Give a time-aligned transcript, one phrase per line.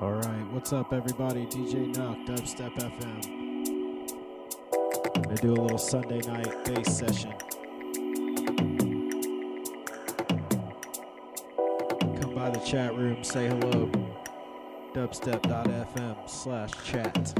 [0.00, 1.44] All right, what's up, everybody?
[1.46, 3.20] DJ Nuk, Dubstep FM.
[5.24, 7.34] Gonna do a little Sunday night bass session.
[12.20, 13.90] Come by the chat room, say hello.
[14.94, 17.34] Dubstep.fm slash chat.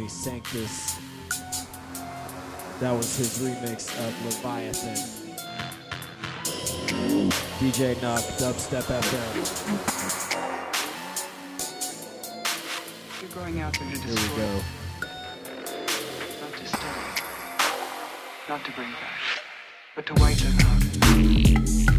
[0.00, 0.96] From Sanctus.
[2.80, 4.96] That was his remix of Leviathan.
[7.58, 9.34] DJ Nuk, Dubstep FM.
[13.20, 14.16] You're going out there to destroy.
[14.16, 14.52] Here we go.
[16.40, 17.04] not to study,
[18.48, 19.20] not to bring back,
[19.94, 21.89] but to wipe them out.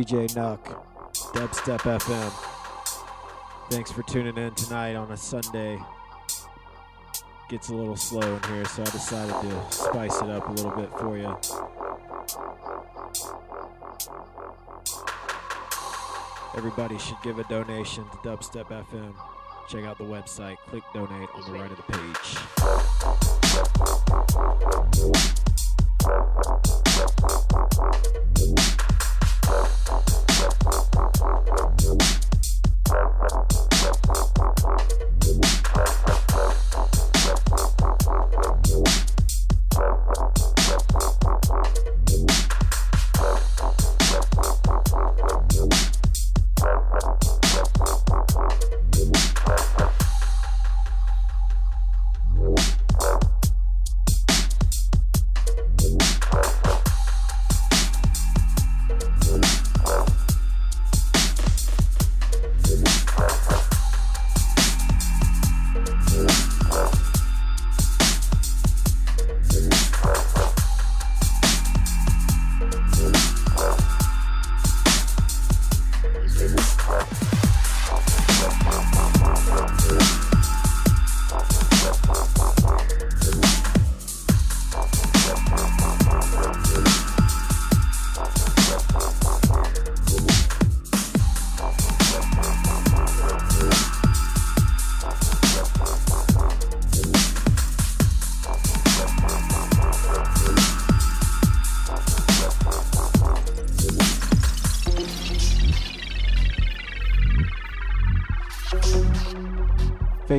[0.00, 0.64] DJ Nuk,
[1.34, 2.32] Dubstep FM.
[3.70, 5.78] Thanks for tuning in tonight on a Sunday.
[7.50, 10.70] Gets a little slow in here, so I decided to spice it up a little
[10.70, 11.36] bit for you.
[16.56, 19.14] Everybody should give a donation to Dubstep FM.
[19.68, 22.38] Check out the website, click donate on the right of the page.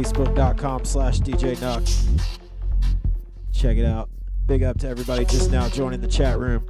[0.02, 1.58] facebook.com slash DJ.
[3.54, 4.10] Check it out.
[4.48, 6.66] Big up to everybody just now joining the chat room.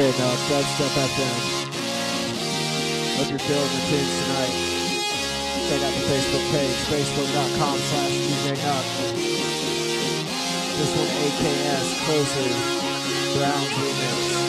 [0.00, 1.36] DJ Mel, Dubstep FM.
[3.18, 4.54] Hope you're feeling the tunes tonight.
[5.68, 8.86] Check out the Facebook page, facebook.com slash DJ Nuk.
[10.78, 12.48] This one AKS, Closer,
[13.36, 14.39] Brown's remix.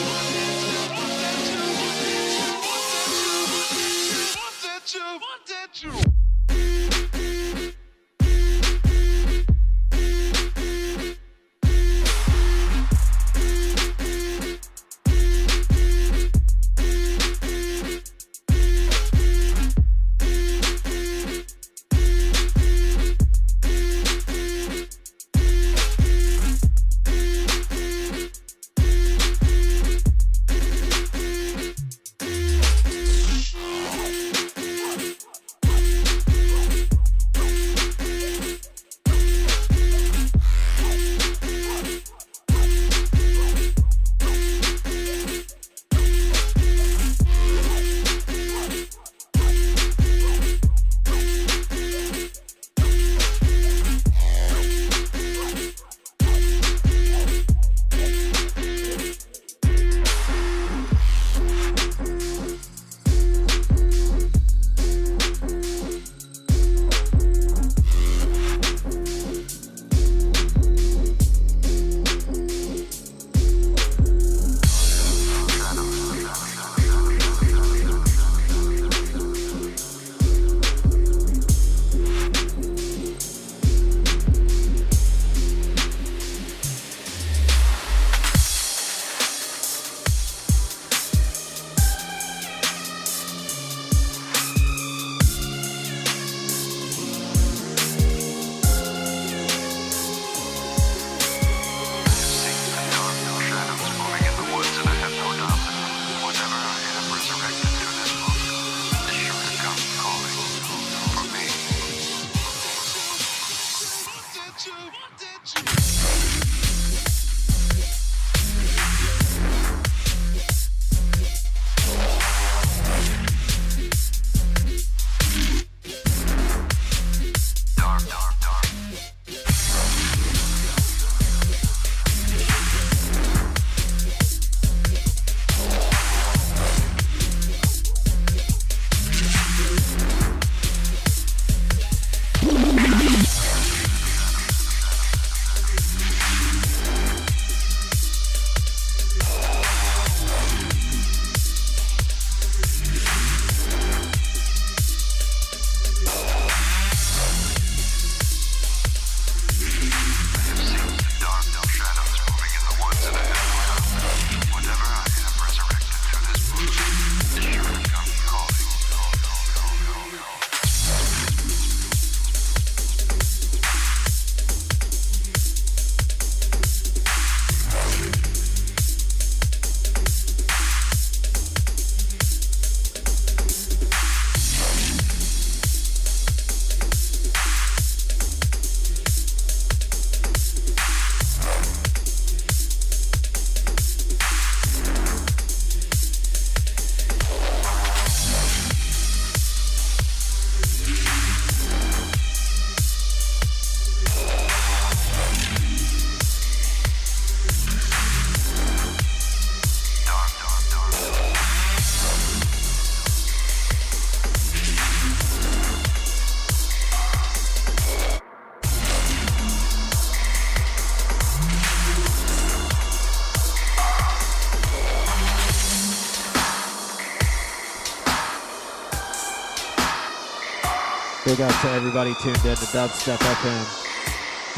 [231.32, 233.64] Big up to everybody tuned in to Dubstep FM.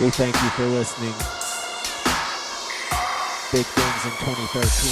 [0.02, 1.14] We thank you for listening.
[3.52, 4.90] Big things in 2013.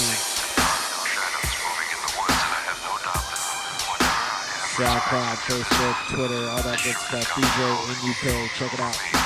[4.77, 7.27] SoundCloud, Facebook, Twitter, all that good stuff.
[7.35, 7.59] DJ
[7.91, 9.22] in UK, check it out.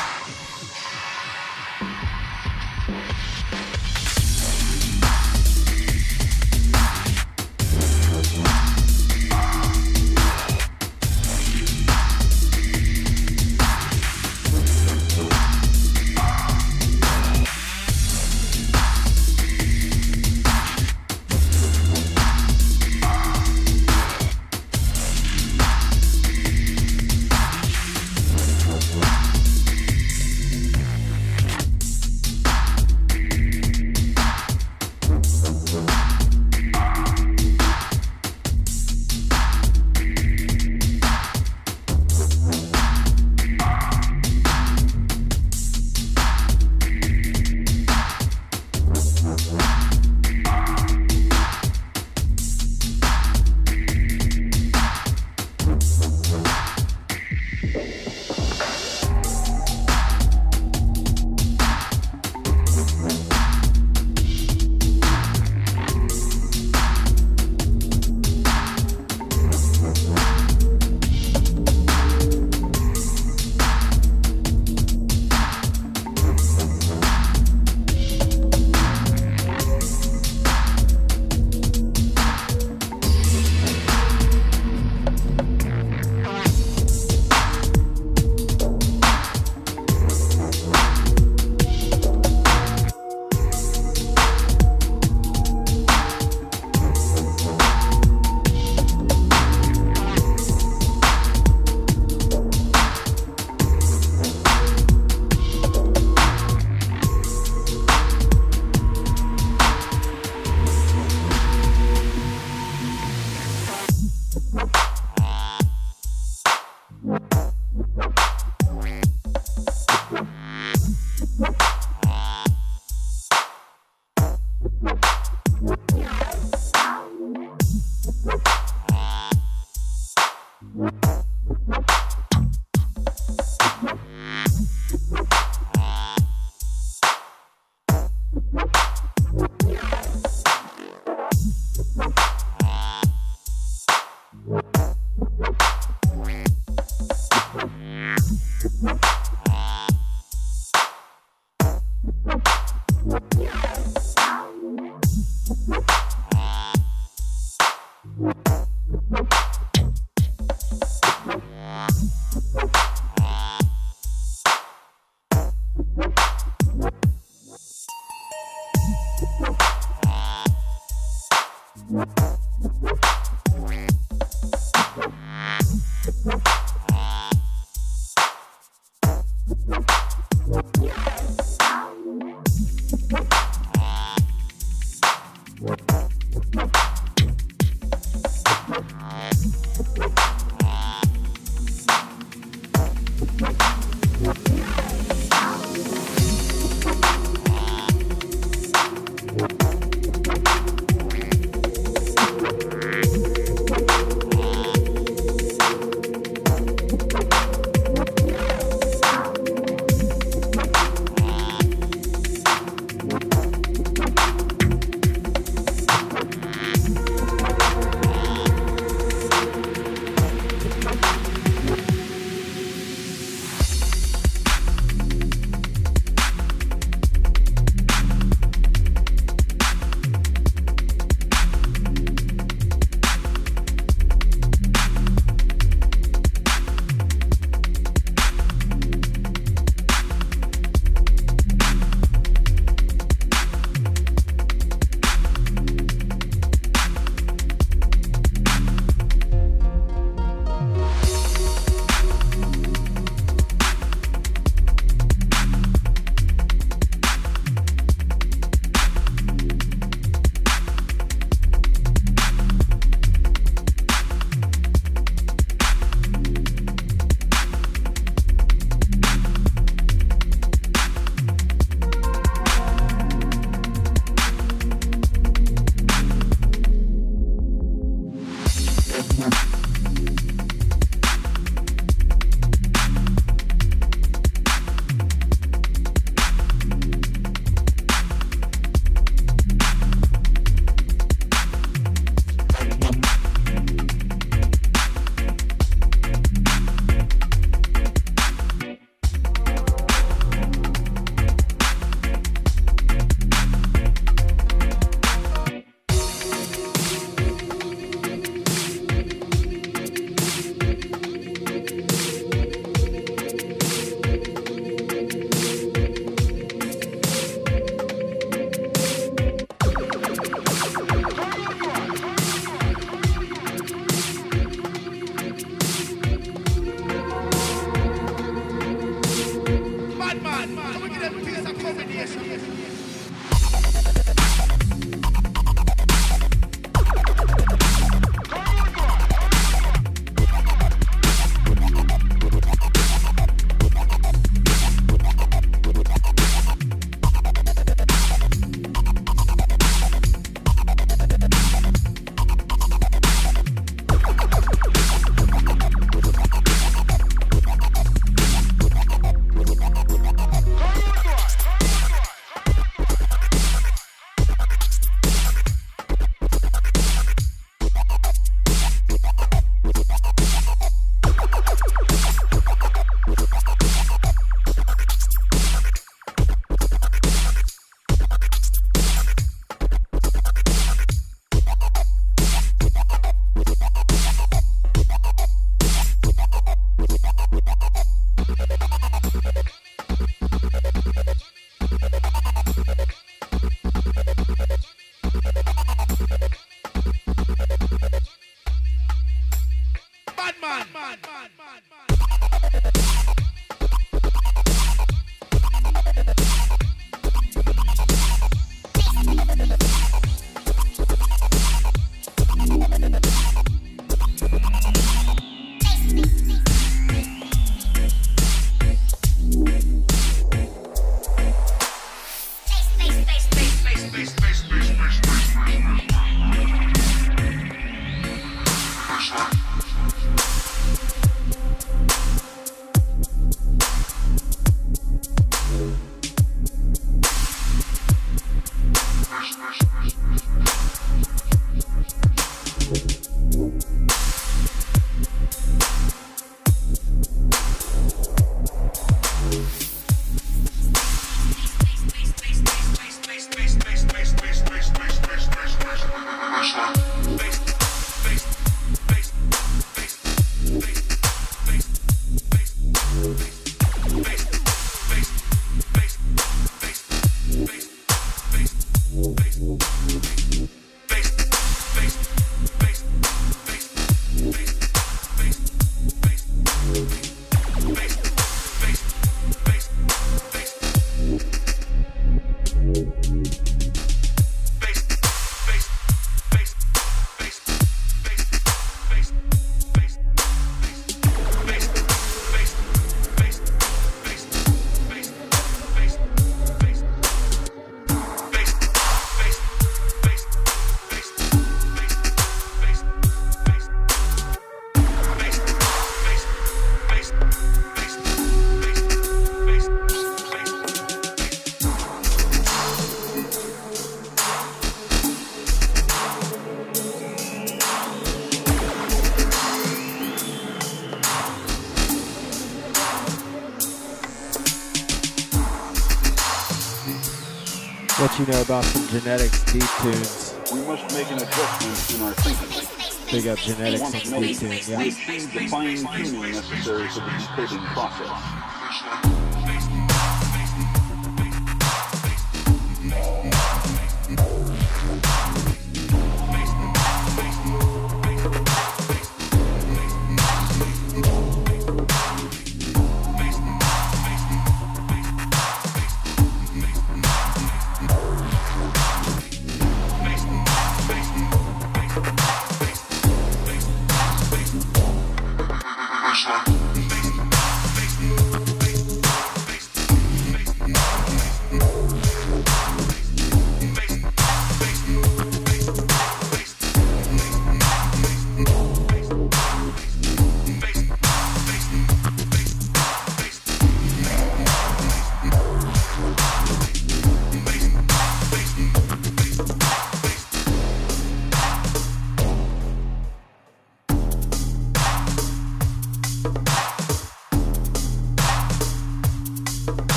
[528.19, 530.33] You know about some genetics deep tunes?
[530.51, 533.11] We must make an adjustment in our thinking.
[533.11, 534.49] Big up genetics on the deep tune.
[534.49, 534.83] we Yeah.
[534.83, 538.36] the fine tuning necessary for the decoding process.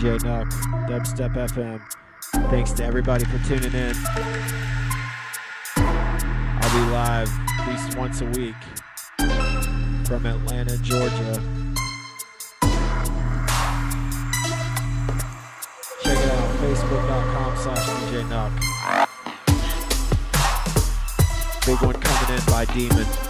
[0.00, 0.48] DJ Nuk,
[0.88, 1.78] Dubstep FM.
[2.48, 3.94] Thanks to everybody for tuning in.
[5.76, 8.54] I'll be live at least once a week
[10.06, 11.34] from Atlanta, Georgia.
[16.02, 18.52] Check it out, facebook.com slash DJ Nuk.
[21.66, 23.29] Big one coming in by Demon.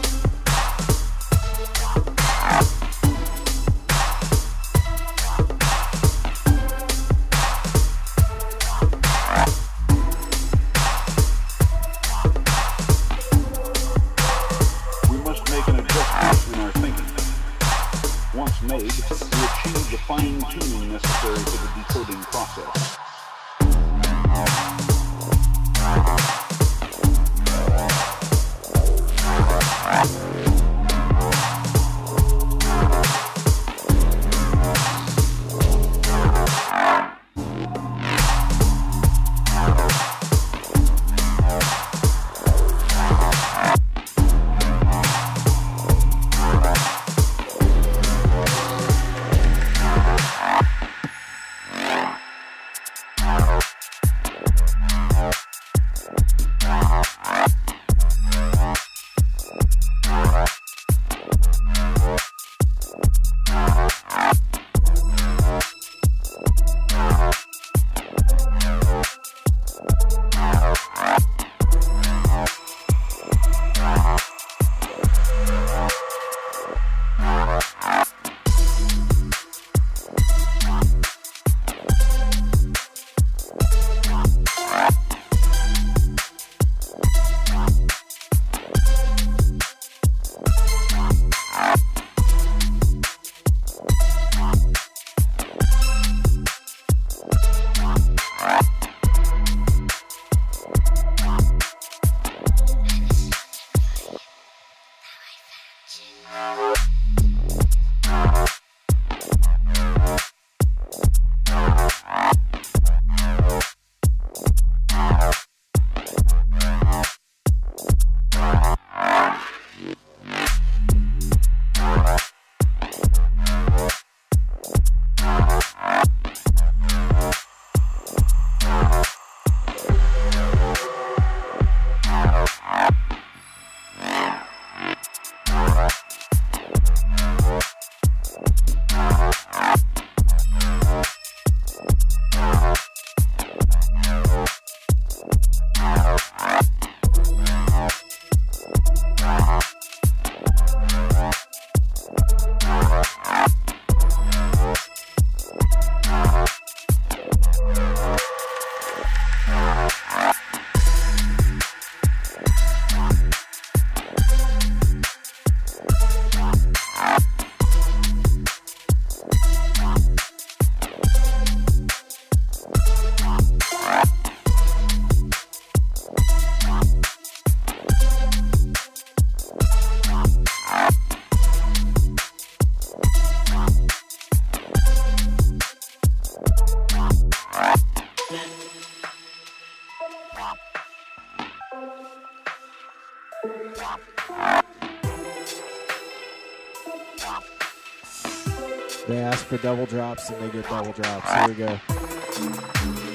[199.51, 201.33] For double drops and they get double drops.
[201.33, 201.81] Here we go.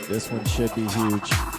[0.09, 1.54] This one should be huge.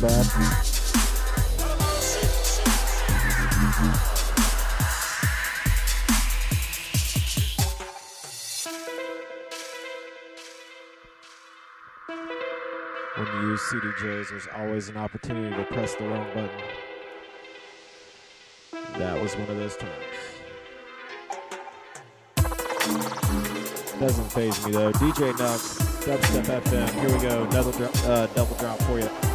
[0.00, 0.26] My bad.
[13.16, 16.50] When you use CDJs, there's always an opportunity to press the wrong button.
[18.98, 19.92] That was one of those times.
[23.98, 24.92] Doesn't phase me though.
[24.92, 25.60] DJ Nuk,
[26.04, 27.00] Dubstep FM.
[27.00, 27.46] Here we go.
[27.50, 29.27] Double drop, uh, double drop for you.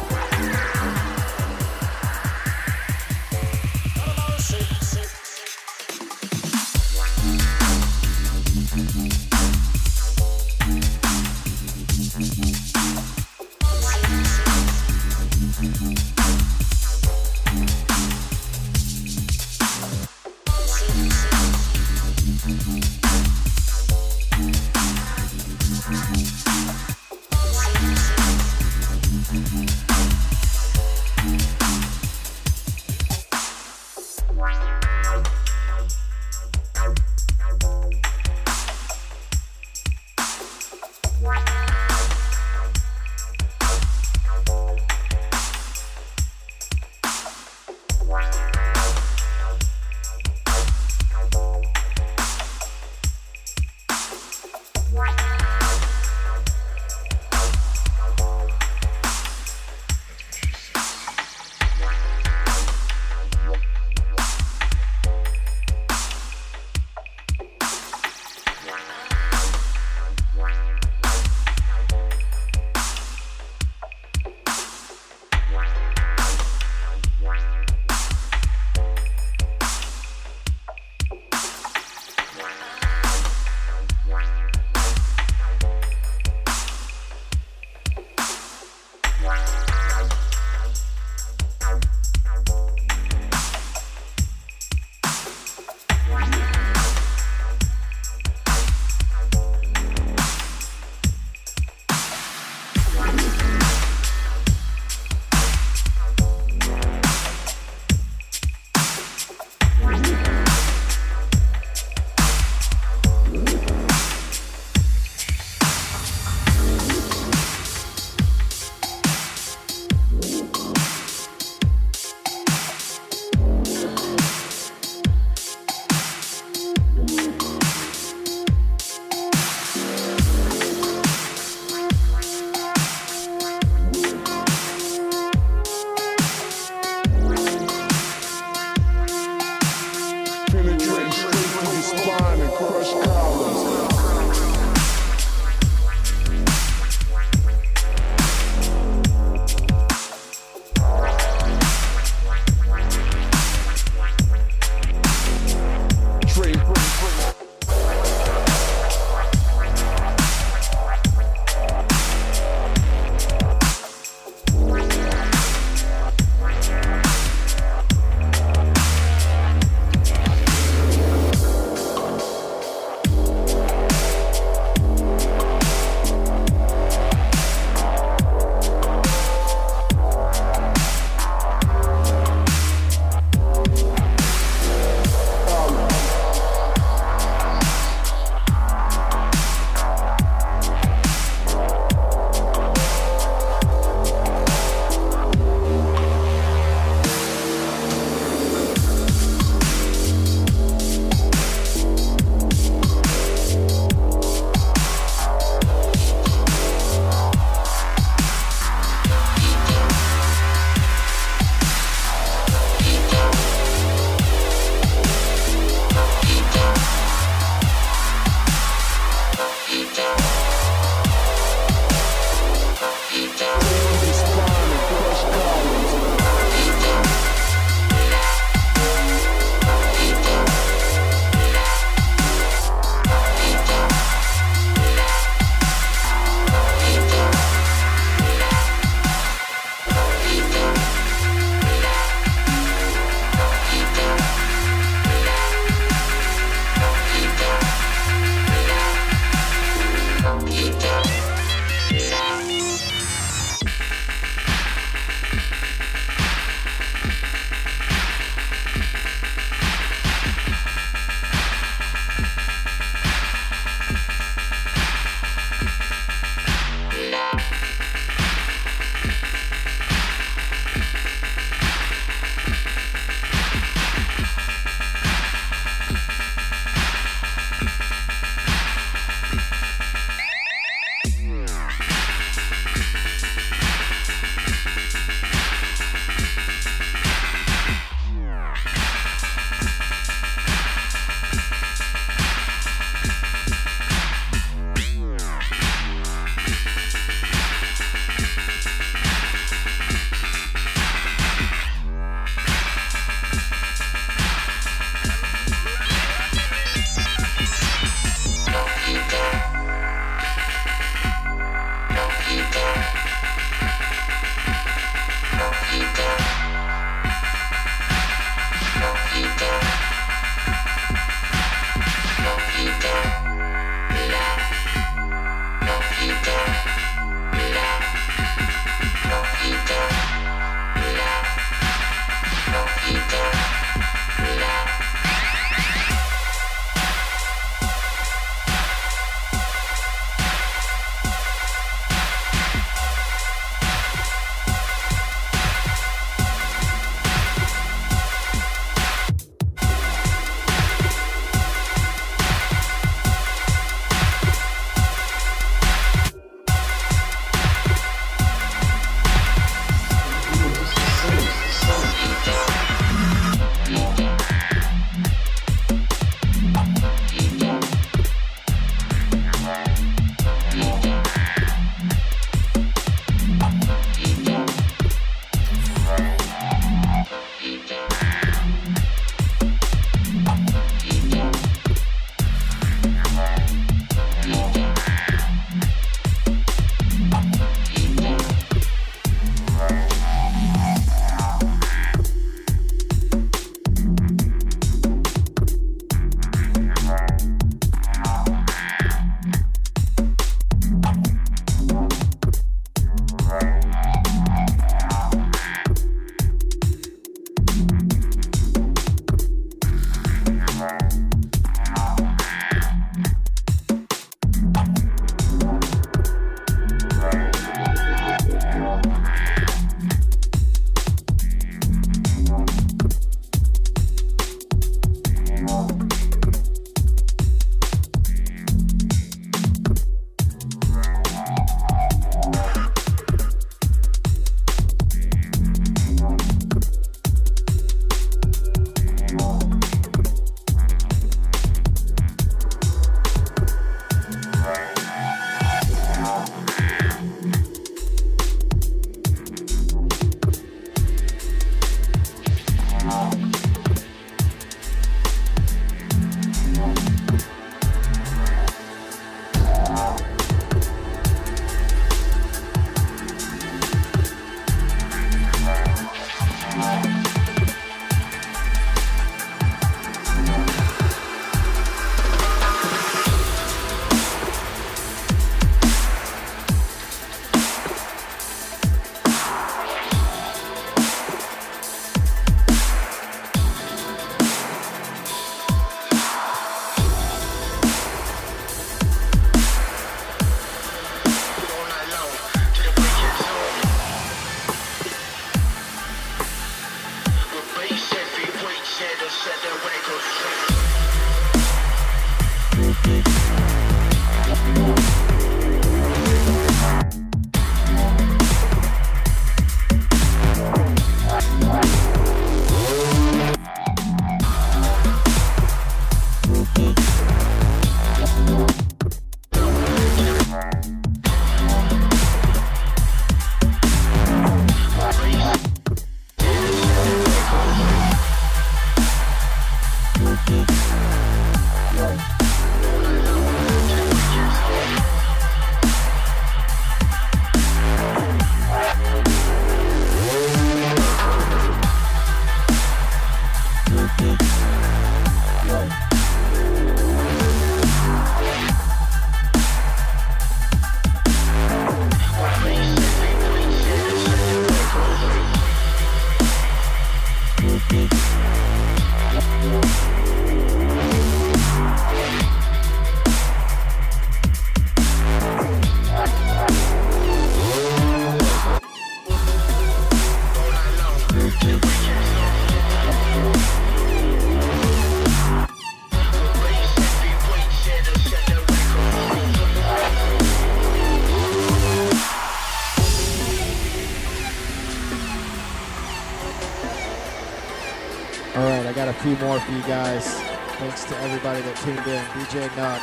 [589.04, 590.18] Few more for you guys.
[590.56, 592.00] Thanks to everybody that tuned in.
[592.16, 592.80] DJ Nuk,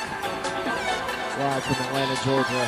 [1.42, 2.66] live from Atlanta, Georgia.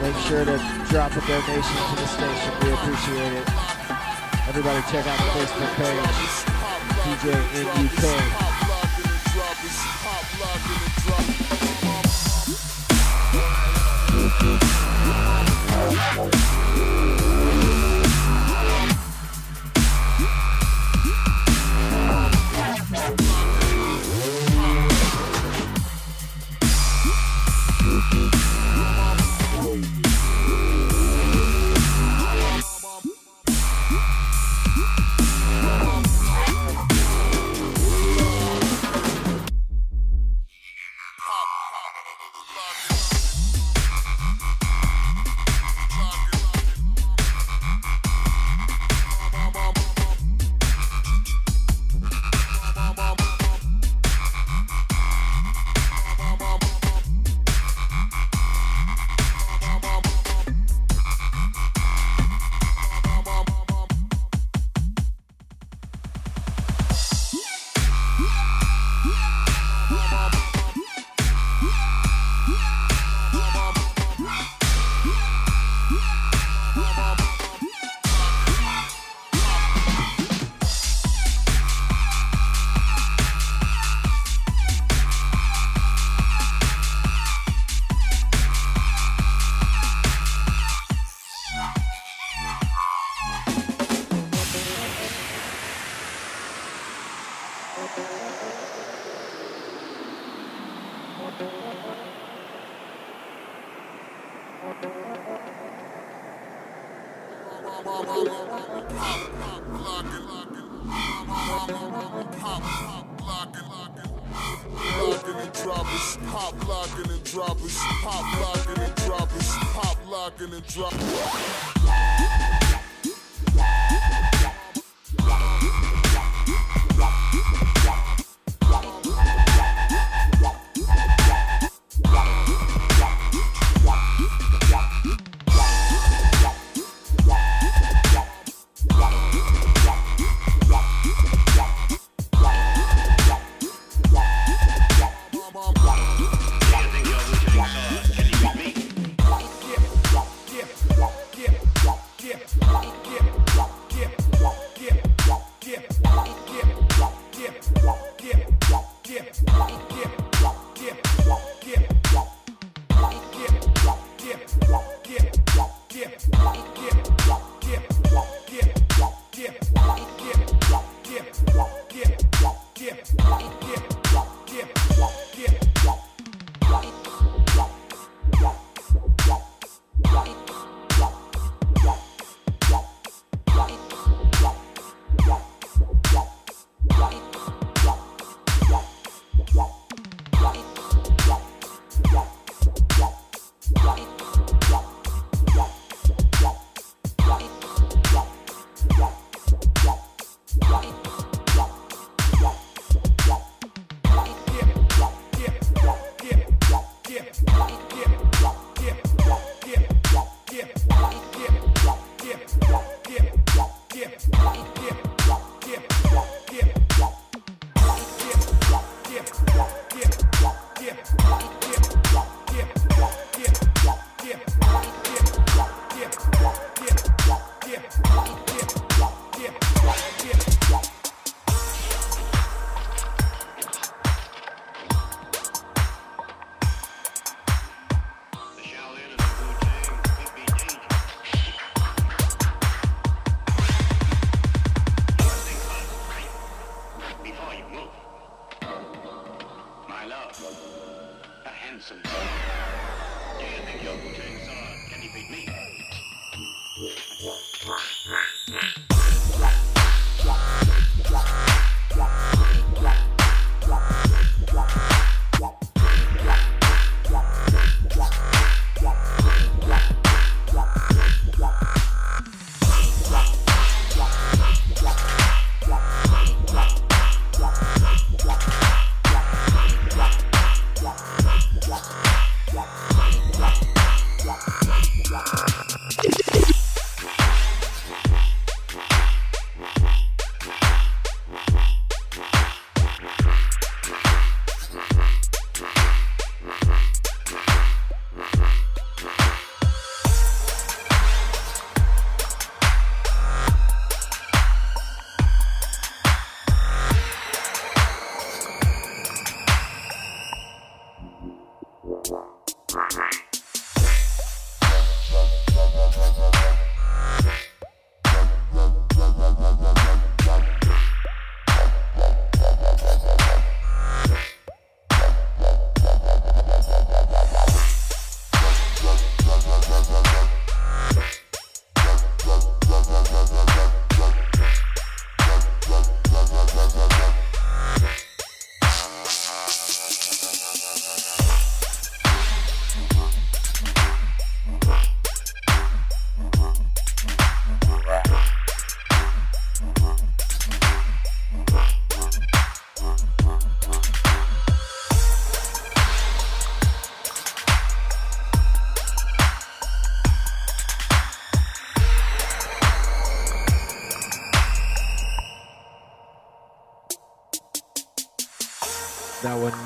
[0.00, 0.56] Make sure to
[0.88, 2.52] drop a donation to the station.
[2.64, 3.44] We appreciate it.
[4.48, 6.08] Everybody check out the Facebook page,
[7.04, 8.47] DJ NUK.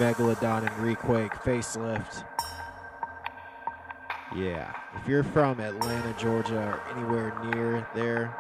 [0.03, 2.25] Megalodon and Requake facelift.
[4.35, 8.35] Yeah, if you're from Atlanta, Georgia, or anywhere near there,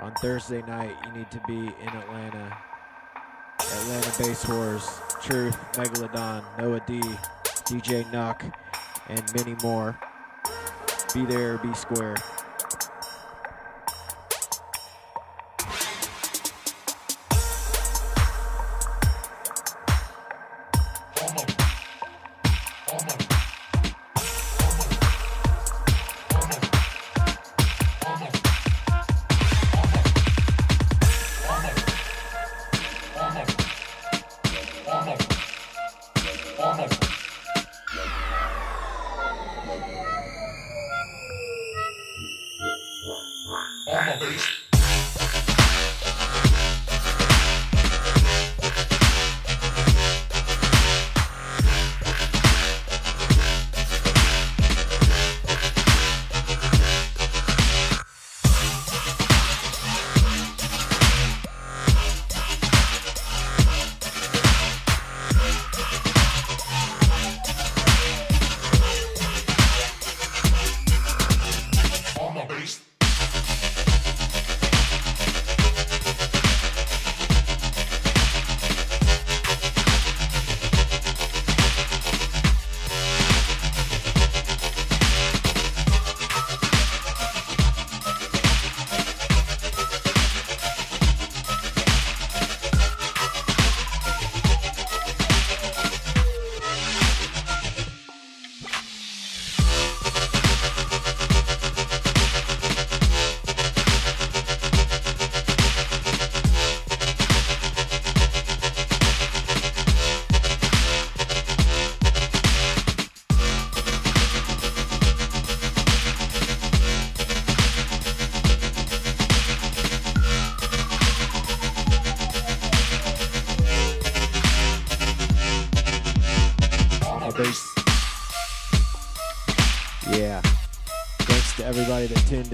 [0.00, 2.56] on Thursday night, you need to be in Atlanta.
[3.58, 4.88] Atlanta Bass Wars,
[5.20, 7.00] Truth, Megalodon, Noah D,
[7.64, 8.54] DJ Nuk,
[9.08, 9.98] and many more.
[11.12, 12.14] Be there, be square.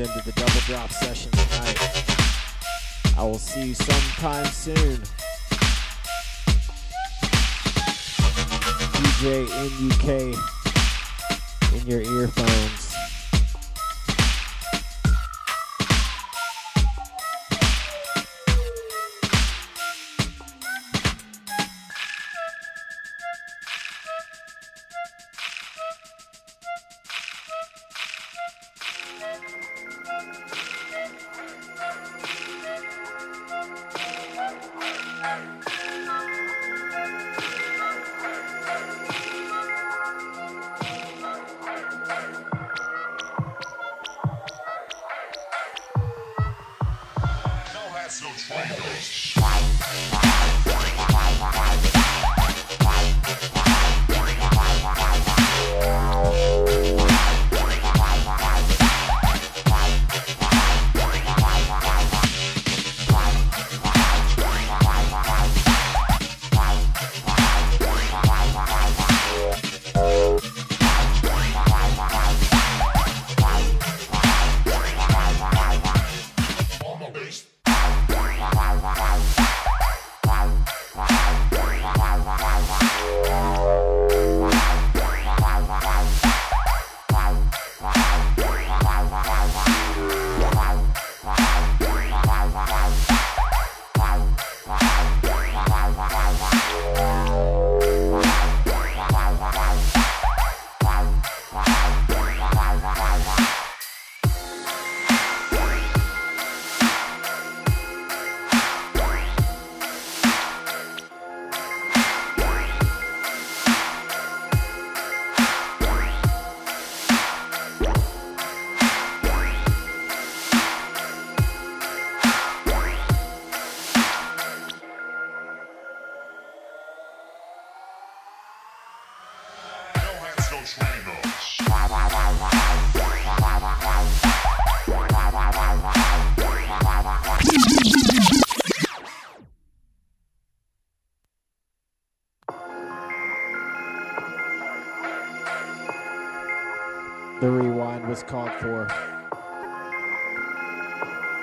[0.01, 2.05] Into the double drop session tonight.
[3.19, 5.03] I will see you sometime soon.
[8.97, 9.47] DJ
[9.81, 10.37] NUK
[11.75, 12.30] in your earphones.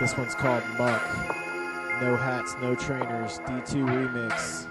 [0.07, 1.03] This one's called Muck.
[1.99, 3.39] No hats, no trainers.
[3.39, 4.65] D2 remix.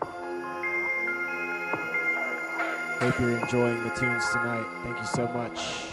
[3.01, 4.65] Hope you're enjoying the tunes tonight.
[4.83, 5.86] Thank you so much.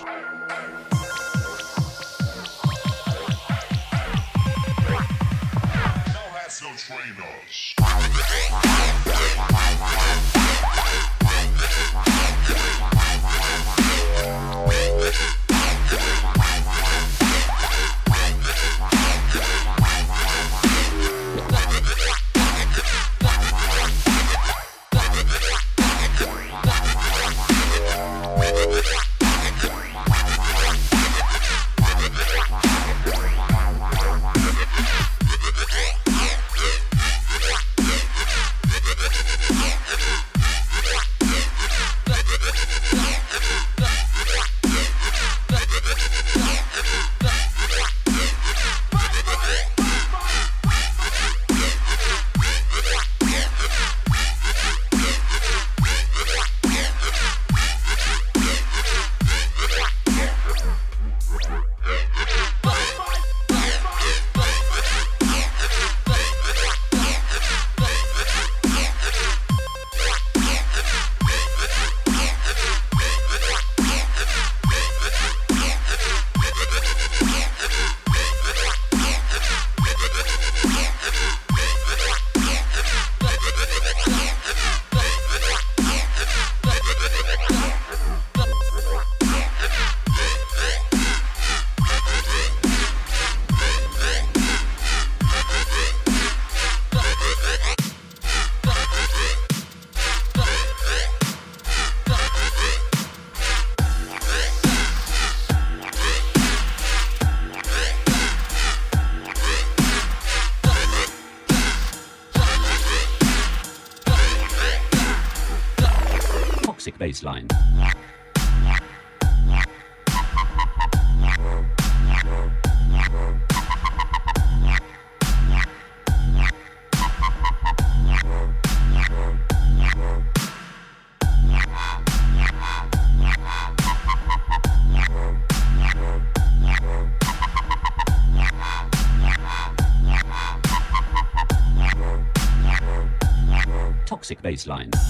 [144.05, 145.02] Toxic baseline.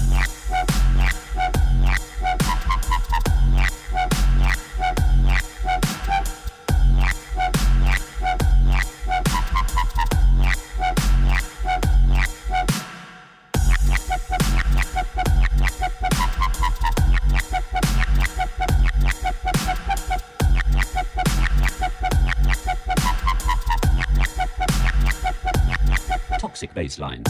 [26.83, 27.22] Baseline.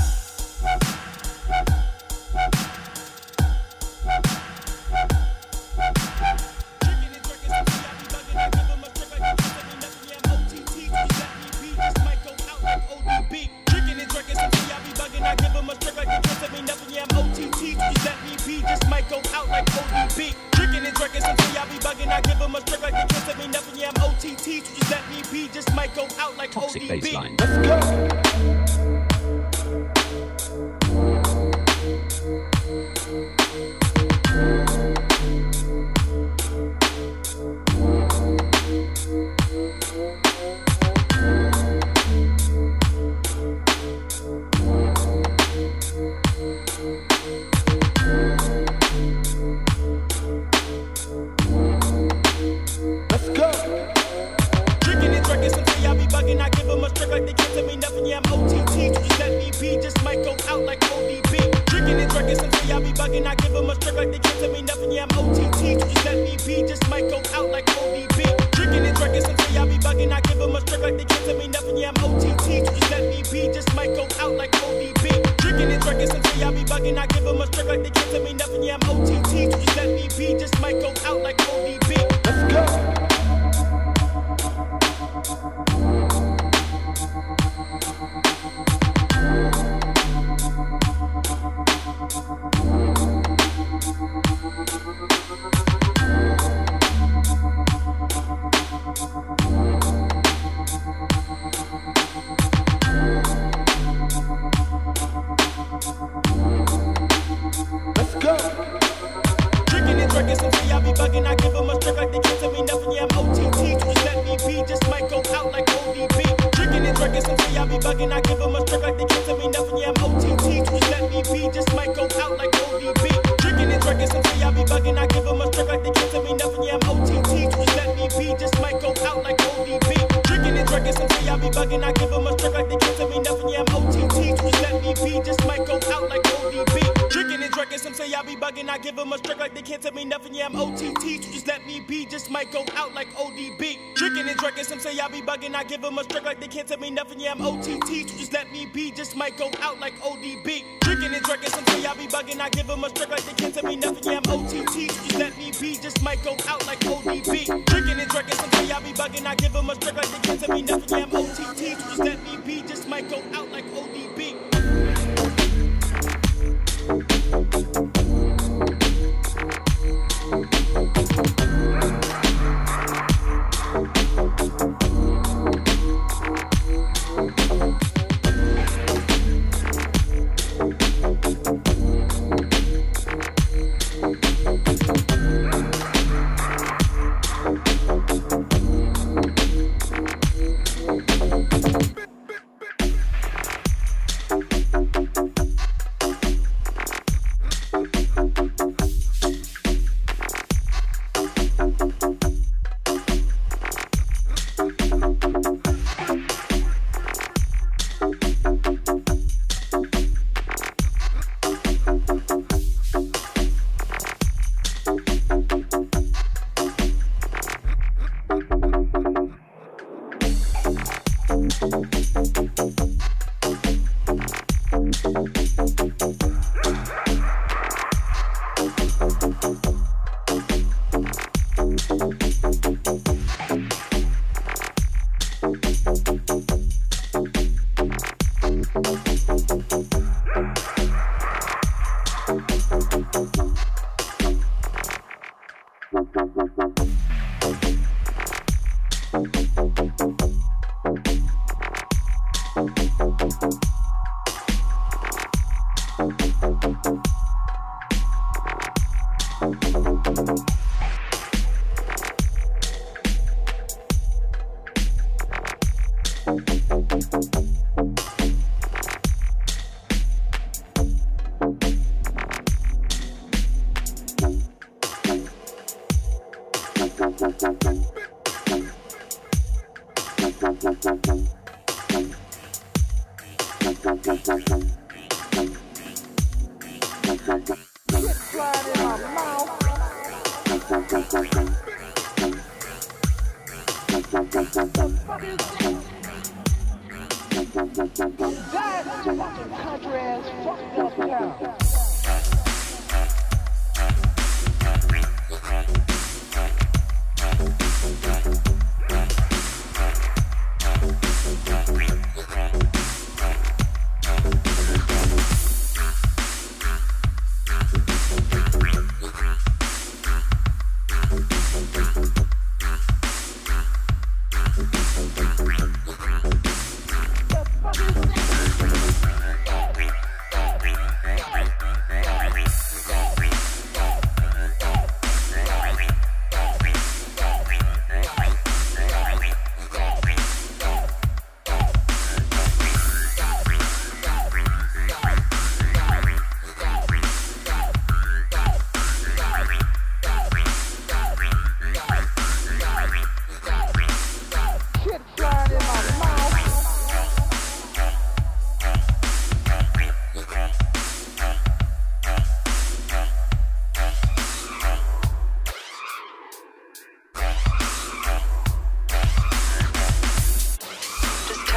[139.83, 140.33] Tell me nothing.
[140.33, 141.19] Yeah, I'm OTT.
[141.33, 142.05] Just let me be.
[142.05, 143.77] Just might go out like ODB.
[143.95, 145.53] Drinking and drinking, some say I be bugging.
[145.53, 147.19] I give 'em a strike like they can't tell me nothing.
[147.19, 148.05] Yeah, I'm OTT.
[148.05, 148.91] Just let me be.
[148.91, 150.63] Just might go out like ODB.
[150.79, 152.39] Drinking and drinking, some say I be bugging.
[152.39, 154.03] I give 'em a strike like they can't tell me nothing.
[154.03, 154.87] Yeah, I'm OTT.
[154.87, 155.75] Just let me be.
[155.75, 157.45] Just might go out like ODB.
[157.65, 159.25] Drinking and drinking, some say I be bugging.
[159.25, 160.97] I give 'em a strike like they can't tell me nothing.
[160.97, 161.75] Yeah, I'm OTT.
[161.75, 162.61] Just let me be.
[162.61, 164.02] Just might go out like ODB.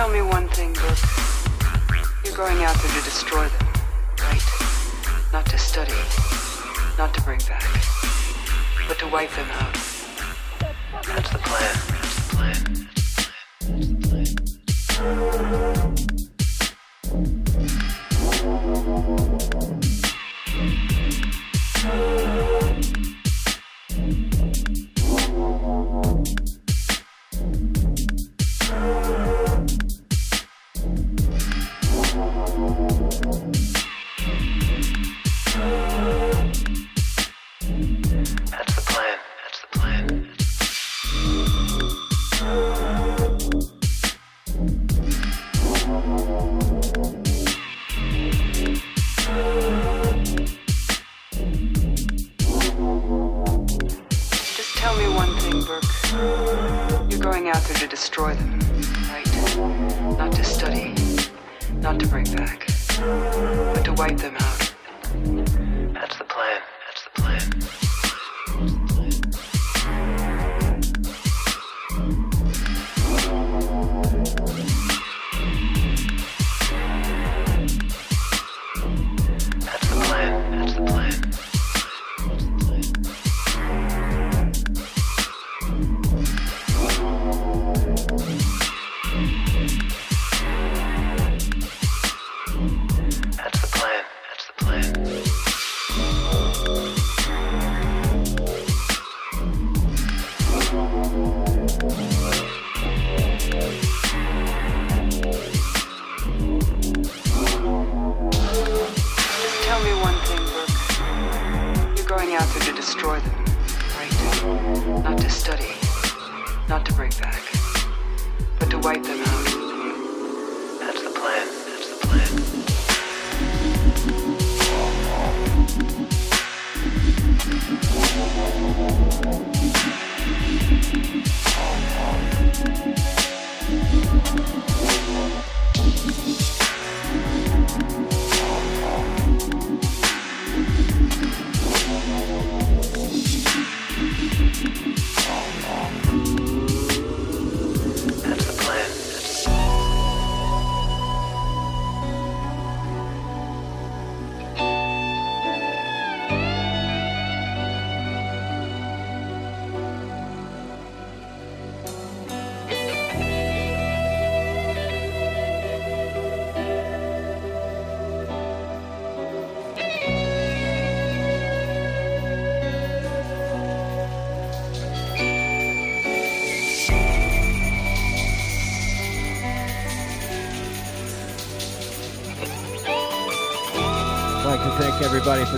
[0.06, 0.98] Tell me one thing, Brooke.
[2.24, 3.66] You're going out there to destroy them,
[4.20, 4.42] right?
[5.32, 5.94] Not to study,
[6.96, 7.64] not to bring back,
[8.86, 9.74] but to wipe them out.
[11.06, 11.76] That's the plan.
[11.88, 12.95] That's the plan.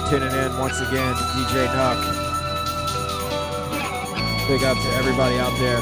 [0.09, 1.99] tuning in once again to DJ Nuk.
[4.49, 5.77] Big up to everybody out there.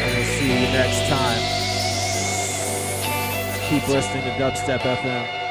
[0.00, 1.42] And we'll see you next time.
[3.68, 5.41] Keep listening to Dubstep FM.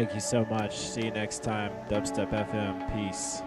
[0.00, 0.78] Thank you so much.
[0.78, 1.72] See you next time.
[1.90, 2.90] Dubstep FM.
[2.94, 3.42] Peace.